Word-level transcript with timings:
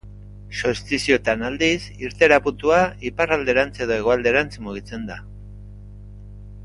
Solstizioetan, 0.59 1.43
aldiz, 1.49 1.83
irteera 2.07 2.39
puntua 2.47 2.79
iparralderantz 3.11 3.75
edo 3.87 3.95
hegoalderantz 3.99 4.51
mugitzen 4.69 5.07
da. 5.13 5.21